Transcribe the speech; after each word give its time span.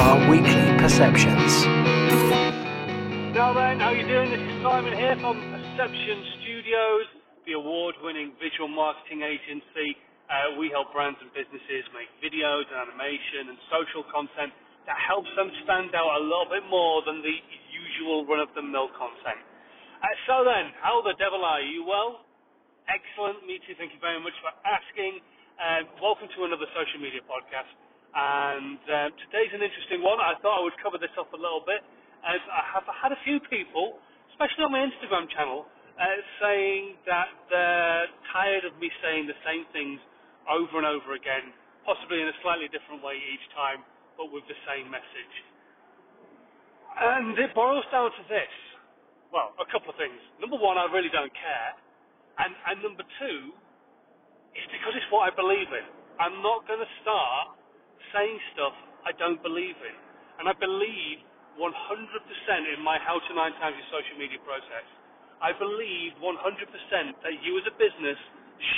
our 0.00 0.16
weekly 0.32 0.64
perceptions. 0.80 1.68
Now 3.36 3.52
then, 3.52 3.76
how 3.84 3.92
you 3.92 4.08
doing? 4.08 4.32
This 4.32 4.40
is 4.40 4.56
Simon 4.64 4.96
here 4.96 5.12
from 5.20 5.36
Perception 5.52 6.24
Studios, 6.40 7.06
the 7.44 7.52
award-winning 7.60 8.32
visual 8.40 8.72
marketing 8.72 9.20
agency. 9.20 10.00
Uh, 10.24 10.56
we 10.56 10.72
help 10.72 10.96
brands 10.96 11.20
and 11.20 11.28
businesses 11.36 11.84
make 11.92 12.08
videos 12.24 12.64
and 12.72 12.88
animation 12.88 13.52
and 13.52 13.60
social 13.68 14.00
content 14.08 14.56
that 14.88 14.96
helps 14.96 15.28
them 15.36 15.52
stand 15.68 15.92
out 15.92 16.16
a 16.16 16.22
little 16.24 16.48
bit 16.48 16.64
more 16.72 17.04
than 17.04 17.20
the 17.20 17.36
usual 17.68 18.24
run-of-the-mill 18.24 18.88
content. 18.96 19.44
Uh, 20.00 20.08
so 20.24 20.48
then, 20.48 20.72
how 20.80 21.04
the 21.04 21.12
devil 21.20 21.44
are 21.44 21.60
you? 21.60 21.84
Well, 21.84 22.24
excellent. 22.88 23.44
Me 23.44 23.60
too. 23.68 23.76
Thank 23.76 23.92
you 23.92 24.00
very 24.00 24.16
much 24.16 24.34
for 24.40 24.48
asking. 24.64 25.20
Uh, 25.60 25.84
welcome 26.00 26.32
to 26.40 26.48
another 26.48 26.64
social 26.72 27.04
media 27.04 27.20
podcast. 27.28 27.68
And 28.10 28.82
uh, 28.90 29.14
today's 29.30 29.54
an 29.54 29.62
interesting 29.62 30.02
one. 30.02 30.18
I 30.18 30.34
thought 30.42 30.58
I 30.58 30.62
would 30.66 30.78
cover 30.82 30.98
this 30.98 31.14
off 31.14 31.30
a 31.30 31.38
little 31.38 31.62
bit, 31.62 31.78
as 32.26 32.42
I 32.50 32.62
have 32.74 32.86
had 32.90 33.14
a 33.14 33.20
few 33.22 33.38
people, 33.46 34.02
especially 34.34 34.66
on 34.66 34.74
my 34.74 34.82
Instagram 34.82 35.30
channel, 35.30 35.70
uh, 35.94 36.18
saying 36.42 36.98
that 37.06 37.30
they're 37.46 38.10
tired 38.34 38.66
of 38.66 38.74
me 38.82 38.90
saying 38.98 39.30
the 39.30 39.38
same 39.46 39.62
things 39.70 40.02
over 40.50 40.82
and 40.82 40.88
over 40.90 41.14
again, 41.14 41.54
possibly 41.86 42.18
in 42.18 42.26
a 42.26 42.36
slightly 42.42 42.66
different 42.74 42.98
way 42.98 43.14
each 43.14 43.46
time, 43.54 43.86
but 44.18 44.34
with 44.34 44.42
the 44.50 44.58
same 44.66 44.90
message. 44.90 45.34
And 46.98 47.38
it 47.38 47.54
boils 47.54 47.86
down 47.94 48.10
to 48.10 48.24
this. 48.26 48.50
Well, 49.30 49.54
a 49.62 49.66
couple 49.70 49.94
of 49.94 49.96
things. 50.00 50.18
Number 50.42 50.58
one, 50.58 50.74
I 50.74 50.90
really 50.90 51.12
don't 51.14 51.30
care. 51.30 51.70
And, 52.42 52.50
and 52.66 52.82
number 52.82 53.06
two, 53.22 53.54
it's 54.58 54.66
because 54.74 54.98
it's 54.98 55.06
what 55.14 55.30
I 55.30 55.32
believe 55.36 55.70
in. 55.70 55.86
I'm 56.18 56.42
not 56.42 56.66
going 56.66 56.82
to 56.82 56.90
start 57.06 57.59
saying 58.12 58.38
stuff 58.56 58.74
I 59.04 59.12
don't 59.16 59.40
believe 59.40 59.76
in. 59.76 59.96
And 60.40 60.48
I 60.48 60.54
believe 60.56 61.20
100% 61.60 61.60
in 61.60 62.80
my 62.80 62.96
How 63.02 63.20
to 63.20 63.30
Nine 63.36 63.52
Times 63.60 63.76
Your 63.76 64.00
Social 64.00 64.16
Media 64.16 64.40
process. 64.40 64.86
I 65.40 65.52
believe 65.56 66.16
100% 66.20 66.28
that 67.24 67.34
you 67.40 67.56
as 67.60 67.64
a 67.68 67.74
business 67.80 68.16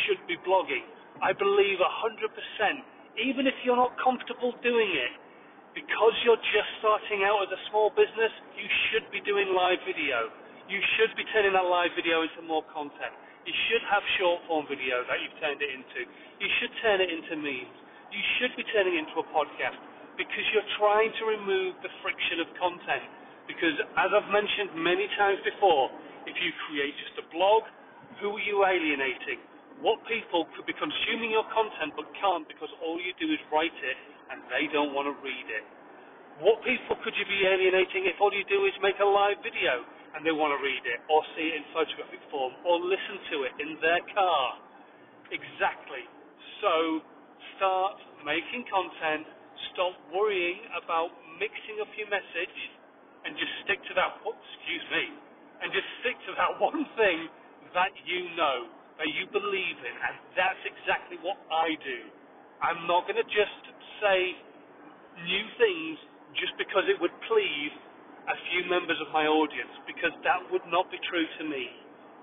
should 0.06 0.22
be 0.30 0.38
blogging. 0.46 0.86
I 1.18 1.34
believe 1.34 1.78
100%, 1.78 3.22
even 3.22 3.46
if 3.46 3.54
you're 3.66 3.78
not 3.78 3.94
comfortable 3.98 4.54
doing 4.62 4.90
it, 4.90 5.14
because 5.74 6.14
you're 6.22 6.40
just 6.52 6.70
starting 6.78 7.24
out 7.24 7.48
as 7.48 7.50
a 7.54 7.60
small 7.72 7.90
business, 7.94 8.32
you 8.54 8.68
should 8.90 9.06
be 9.10 9.24
doing 9.24 9.50
live 9.56 9.80
video. 9.88 10.30
You 10.68 10.78
should 10.96 11.12
be 11.18 11.26
turning 11.34 11.52
that 11.56 11.66
live 11.66 11.92
video 11.98 12.22
into 12.22 12.44
more 12.46 12.62
content. 12.70 13.14
You 13.42 13.54
should 13.68 13.82
have 13.90 14.04
short 14.20 14.46
form 14.46 14.70
video 14.70 15.02
that 15.10 15.18
you've 15.18 15.34
turned 15.42 15.58
it 15.58 15.70
into. 15.74 16.06
You 16.38 16.48
should 16.62 16.72
turn 16.78 17.02
it 17.02 17.10
into 17.10 17.34
memes. 17.34 17.78
You 18.12 18.20
should 18.36 18.52
be 18.60 18.64
turning 18.76 19.00
into 19.00 19.24
a 19.24 19.26
podcast 19.32 19.80
because 20.20 20.44
you're 20.52 20.70
trying 20.76 21.08
to 21.16 21.22
remove 21.24 21.80
the 21.80 21.88
friction 22.04 22.44
of 22.44 22.48
content. 22.60 23.08
Because 23.48 23.72
as 23.96 24.12
I've 24.12 24.28
mentioned 24.28 24.76
many 24.76 25.08
times 25.16 25.40
before, 25.40 25.88
if 26.28 26.36
you 26.36 26.52
create 26.68 26.92
just 27.00 27.16
a 27.24 27.26
blog, 27.32 27.64
who 28.20 28.36
are 28.36 28.44
you 28.44 28.62
alienating? 28.68 29.40
What 29.80 30.04
people 30.04 30.44
could 30.52 30.68
be 30.68 30.76
consuming 30.76 31.32
your 31.32 31.48
content 31.50 31.96
but 31.96 32.06
can't 32.20 32.44
because 32.46 32.68
all 32.84 33.00
you 33.00 33.16
do 33.16 33.32
is 33.32 33.40
write 33.48 33.74
it 33.74 33.98
and 34.28 34.44
they 34.52 34.68
don't 34.68 34.92
want 34.92 35.08
to 35.08 35.16
read 35.24 35.48
it? 35.48 35.64
What 36.44 36.60
people 36.68 37.00
could 37.00 37.16
you 37.16 37.24
be 37.24 37.48
alienating 37.48 38.06
if 38.06 38.20
all 38.20 38.30
you 38.30 38.44
do 38.44 38.68
is 38.68 38.76
make 38.84 39.00
a 39.00 39.08
live 39.08 39.40
video 39.40 39.88
and 40.12 40.20
they 40.20 40.36
want 40.36 40.52
to 40.52 40.60
read 40.60 40.84
it 40.84 41.00
or 41.08 41.24
see 41.32 41.48
it 41.48 41.60
in 41.60 41.64
photographic 41.72 42.20
form 42.28 42.52
or 42.68 42.76
listen 42.76 43.16
to 43.32 43.36
it 43.48 43.56
in 43.56 43.80
their 43.80 44.04
car? 44.12 44.60
Exactly. 45.32 46.04
So 46.60 47.02
start 47.62 47.94
making 48.26 48.66
content, 48.66 49.22
stop 49.70 49.94
worrying 50.10 50.66
about 50.74 51.14
mixing 51.38 51.78
up 51.78 51.86
your 51.94 52.10
message 52.10 52.58
and 53.22 53.38
just 53.38 53.54
stick 53.62 53.78
to 53.86 53.94
that, 53.94 54.18
excuse 54.18 54.82
me, 54.90 55.14
and 55.62 55.70
just 55.70 55.86
stick 56.02 56.18
to 56.26 56.34
that 56.34 56.58
one 56.66 56.82
thing 56.98 57.30
that 57.70 57.94
you 58.02 58.34
know, 58.34 58.66
that 58.98 59.06
you 59.14 59.30
believe 59.30 59.78
in, 59.78 59.94
and 59.94 60.14
that's 60.34 60.58
exactly 60.66 61.22
what 61.22 61.38
I 61.54 61.78
do. 61.86 61.98
I'm 62.66 62.82
not 62.90 63.06
going 63.06 63.22
to 63.22 63.30
just 63.30 63.62
say 64.02 64.34
new 65.22 65.44
things 65.62 66.02
just 66.34 66.58
because 66.58 66.82
it 66.90 66.98
would 66.98 67.14
please 67.30 67.74
a 68.26 68.36
few 68.50 68.66
members 68.66 68.98
of 68.98 69.14
my 69.14 69.30
audience, 69.30 69.70
because 69.86 70.10
that 70.26 70.42
would 70.50 70.66
not 70.66 70.90
be 70.90 70.98
true 71.06 71.26
to 71.38 71.44
me. 71.46 71.70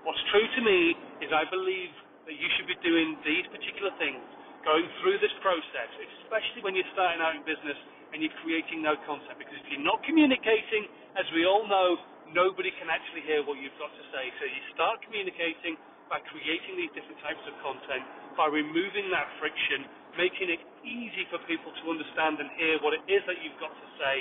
What's 0.04 0.20
true 0.32 0.44
to 0.44 0.60
me 0.60 0.96
is 1.24 1.32
I 1.32 1.48
believe 1.48 1.92
that 2.28 2.36
you 2.36 2.48
should 2.60 2.68
be 2.68 2.76
doing 2.84 3.16
these 3.24 3.48
particular 3.48 3.92
things, 3.96 4.20
going 4.66 4.86
through 5.00 5.18
this 5.20 5.32
process, 5.40 5.90
especially 6.24 6.60
when 6.60 6.76
you're 6.76 6.88
starting 6.92 7.20
out 7.20 7.36
in 7.36 7.42
business 7.48 7.76
and 8.12 8.20
you're 8.20 8.34
creating 8.44 8.82
no 8.84 8.98
content. 9.08 9.38
Because 9.38 9.56
if 9.60 9.68
you're 9.72 9.84
not 9.86 10.02
communicating, 10.04 10.88
as 11.16 11.26
we 11.32 11.46
all 11.46 11.64
know, 11.66 11.96
nobody 12.34 12.70
can 12.78 12.90
actually 12.90 13.24
hear 13.26 13.42
what 13.46 13.58
you've 13.58 13.76
got 13.80 13.90
to 13.90 14.04
say. 14.12 14.30
So 14.38 14.44
you 14.46 14.62
start 14.74 15.00
communicating 15.06 15.78
by 16.10 16.18
creating 16.26 16.74
these 16.74 16.90
different 16.90 17.22
types 17.22 17.42
of 17.46 17.54
content, 17.62 18.02
by 18.34 18.50
removing 18.50 19.08
that 19.14 19.30
friction, 19.38 19.86
making 20.18 20.50
it 20.50 20.58
easy 20.82 21.22
for 21.30 21.38
people 21.46 21.70
to 21.70 21.84
understand 21.86 22.42
and 22.42 22.50
hear 22.58 22.82
what 22.82 22.92
it 22.98 23.04
is 23.06 23.22
that 23.30 23.38
you've 23.46 23.58
got 23.62 23.70
to 23.70 23.88
say, 24.02 24.16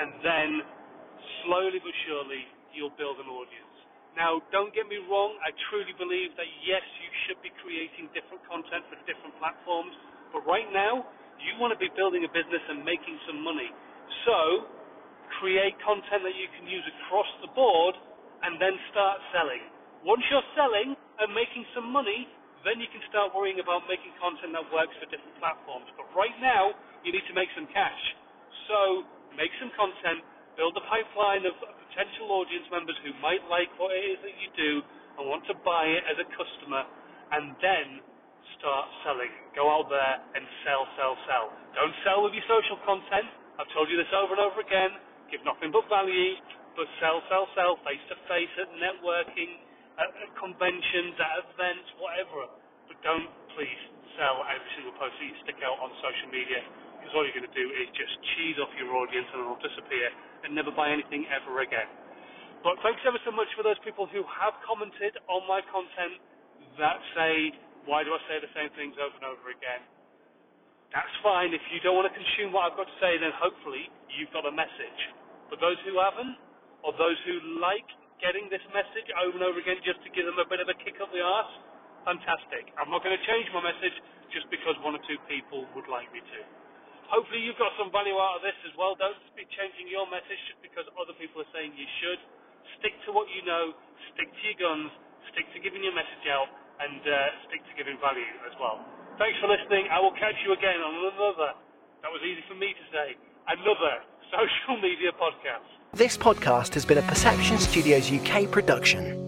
and 0.00 0.08
then 0.24 0.48
slowly 1.44 1.76
but 1.76 1.92
surely 2.08 2.40
you'll 2.72 2.96
build 2.96 3.20
an 3.20 3.28
audience. 3.28 3.75
Now, 4.16 4.40
don't 4.48 4.72
get 4.72 4.88
me 4.88 4.96
wrong, 5.12 5.36
I 5.44 5.52
truly 5.68 5.92
believe 6.00 6.32
that 6.40 6.48
yes, 6.64 6.80
you 7.04 7.10
should 7.28 7.40
be 7.44 7.52
creating 7.60 8.08
different 8.16 8.40
content 8.48 8.88
for 8.88 8.96
different 9.04 9.36
platforms, 9.36 9.92
but 10.32 10.40
right 10.48 10.66
now, 10.72 11.04
you 11.36 11.52
want 11.60 11.76
to 11.76 11.80
be 11.80 11.92
building 11.92 12.24
a 12.24 12.30
business 12.32 12.64
and 12.72 12.80
making 12.80 13.20
some 13.28 13.44
money. 13.44 13.68
So, 14.24 14.64
create 15.36 15.76
content 15.84 16.24
that 16.24 16.32
you 16.32 16.48
can 16.56 16.64
use 16.64 16.84
across 16.96 17.28
the 17.44 17.52
board 17.52 17.92
and 18.40 18.56
then 18.56 18.72
start 18.88 19.20
selling. 19.36 19.60
Once 20.00 20.24
you're 20.32 20.48
selling 20.56 20.96
and 20.96 21.28
making 21.36 21.68
some 21.76 21.92
money, 21.92 22.24
then 22.64 22.80
you 22.80 22.88
can 22.88 23.04
start 23.12 23.36
worrying 23.36 23.60
about 23.60 23.84
making 23.84 24.16
content 24.16 24.56
that 24.56 24.64
works 24.72 24.96
for 24.96 25.06
different 25.12 25.36
platforms. 25.36 25.92
But 25.92 26.08
right 26.16 26.34
now, 26.40 26.72
you 27.04 27.12
need 27.12 27.28
to 27.28 27.36
make 27.36 27.52
some 27.52 27.68
cash. 27.68 28.00
So, 28.64 29.04
make 29.36 29.52
some 29.60 29.70
content, 29.76 30.24
build 30.56 30.74
a 30.76 30.84
pipeline 30.88 31.44
of 31.44 31.54
potential 31.92 32.32
audience 32.32 32.66
members 32.72 32.96
who 33.04 33.12
might 33.20 33.44
like 33.52 33.70
what 33.76 33.92
it 33.92 34.04
is 34.16 34.18
that 34.24 34.34
you 34.40 34.48
do 34.56 34.72
and 35.16 35.28
want 35.28 35.44
to 35.48 35.56
buy 35.64 35.88
it 35.88 36.04
as 36.08 36.16
a 36.20 36.28
customer, 36.36 36.84
and 37.32 37.56
then 37.64 38.04
start 38.60 38.86
selling. 39.04 39.32
Go 39.56 39.68
out 39.72 39.88
there 39.88 40.16
and 40.36 40.44
sell, 40.64 40.84
sell, 40.96 41.16
sell. 41.24 41.46
Don't 41.72 41.96
sell 42.04 42.20
with 42.24 42.36
your 42.36 42.44
social 42.44 42.76
content. 42.84 43.28
I've 43.56 43.68
told 43.72 43.88
you 43.88 43.96
this 43.96 44.12
over 44.12 44.36
and 44.36 44.42
over 44.44 44.60
again. 44.60 44.92
Give 45.32 45.40
nothing 45.42 45.72
but 45.72 45.88
value, 45.88 46.36
but 46.76 46.84
sell, 47.00 47.24
sell, 47.32 47.48
sell, 47.56 47.80
face 47.82 48.00
to 48.12 48.16
face 48.28 48.52
at 48.60 48.68
networking, 48.76 49.56
at, 49.96 50.12
at 50.12 50.30
conventions, 50.36 51.16
at 51.16 51.32
events, 51.48 51.88
whatever. 51.96 52.52
But 52.86 53.00
don't 53.00 53.32
please 53.56 53.80
sell 54.20 54.44
every 54.44 54.70
single 54.76 54.94
post 55.00 55.16
that 55.16 55.26
you 55.26 55.36
stick 55.48 55.58
out 55.64 55.80
on 55.80 55.90
social 56.04 56.28
media 56.28 56.60
because 57.06 57.22
all 57.22 57.22
you're 57.22 57.38
going 57.38 57.46
to 57.46 57.54
do 57.54 57.70
is 57.70 57.86
just 57.94 58.10
cheese 58.34 58.58
off 58.58 58.74
your 58.74 58.90
audience 58.98 59.30
and 59.30 59.46
it'll 59.46 59.62
disappear 59.62 60.10
and 60.42 60.50
never 60.58 60.74
buy 60.74 60.90
anything 60.90 61.22
ever 61.30 61.62
again. 61.62 61.86
But 62.66 62.82
thanks 62.82 62.98
ever 63.06 63.22
so 63.22 63.30
much 63.30 63.46
for 63.54 63.62
those 63.62 63.78
people 63.86 64.10
who 64.10 64.26
have 64.26 64.58
commented 64.66 65.14
on 65.30 65.46
my 65.46 65.62
content 65.70 66.18
that 66.82 66.98
say, 67.14 67.54
why 67.86 68.02
do 68.02 68.10
I 68.10 68.18
say 68.26 68.42
the 68.42 68.50
same 68.58 68.74
things 68.74 68.98
over 68.98 69.14
and 69.22 69.26
over 69.30 69.54
again? 69.54 69.86
That's 70.90 71.14
fine. 71.22 71.54
If 71.54 71.62
you 71.70 71.78
don't 71.86 71.94
want 71.94 72.10
to 72.10 72.16
consume 72.18 72.50
what 72.50 72.66
I've 72.66 72.78
got 72.78 72.90
to 72.90 72.98
say, 72.98 73.22
then 73.22 73.30
hopefully 73.38 73.86
you've 74.18 74.34
got 74.34 74.42
a 74.42 74.54
message. 74.54 75.00
But 75.46 75.62
those 75.62 75.78
who 75.86 76.02
haven't, 76.02 76.34
or 76.82 76.90
those 76.98 77.18
who 77.22 77.62
like 77.62 77.86
getting 78.18 78.50
this 78.50 78.62
message 78.74 79.06
over 79.22 79.38
and 79.38 79.46
over 79.46 79.62
again 79.62 79.78
just 79.86 80.02
to 80.02 80.10
give 80.10 80.26
them 80.26 80.42
a 80.42 80.48
bit 80.50 80.58
of 80.58 80.66
a 80.66 80.76
kick 80.82 80.98
up 80.98 81.14
the 81.14 81.22
arse, 81.22 81.54
fantastic. 82.02 82.74
I'm 82.82 82.90
not 82.90 83.06
going 83.06 83.14
to 83.14 83.24
change 83.30 83.46
my 83.54 83.62
message 83.62 83.94
just 84.34 84.50
because 84.50 84.74
one 84.82 84.98
or 84.98 85.02
two 85.06 85.22
people 85.30 85.70
would 85.78 85.86
like 85.86 86.10
me 86.10 86.18
to. 86.18 86.65
Hopefully 87.10 87.42
you've 87.42 87.58
got 87.58 87.70
some 87.78 87.94
value 87.94 88.18
out 88.18 88.38
of 88.38 88.42
this 88.42 88.56
as 88.66 88.74
well. 88.74 88.98
Don't 88.98 89.18
be 89.38 89.46
changing 89.54 89.86
your 89.86 90.06
message 90.10 90.38
just 90.50 90.58
because 90.62 90.86
other 90.98 91.14
people 91.16 91.42
are 91.42 91.50
saying 91.54 91.74
you 91.78 91.86
should. 92.02 92.20
Stick 92.82 92.94
to 93.06 93.14
what 93.14 93.30
you 93.30 93.46
know, 93.46 93.72
stick 94.14 94.26
to 94.26 94.42
your 94.42 94.58
guns, 94.58 94.90
stick 95.30 95.46
to 95.54 95.58
giving 95.62 95.86
your 95.86 95.94
message 95.94 96.26
out, 96.28 96.50
and 96.82 97.00
uh, 97.06 97.16
stick 97.48 97.62
to 97.70 97.72
giving 97.78 97.96
value 98.02 98.26
as 98.44 98.54
well. 98.58 98.82
Thanks 99.16 99.38
for 99.40 99.48
listening. 99.48 99.88
I 99.88 100.02
will 100.02 100.14
catch 100.18 100.36
you 100.44 100.52
again 100.52 100.82
on 100.82 100.92
another, 101.08 101.56
that 102.02 102.10
was 102.10 102.20
easy 102.26 102.42
for 102.50 102.58
me 102.58 102.74
to 102.74 102.84
say, 102.92 103.16
another 103.48 104.02
social 104.34 104.76
media 104.82 105.14
podcast. 105.14 105.70
This 105.94 106.18
podcast 106.18 106.74
has 106.74 106.84
been 106.84 106.98
a 106.98 107.06
Perception 107.06 107.56
Studios 107.58 108.10
UK 108.12 108.50
production. 108.50 109.25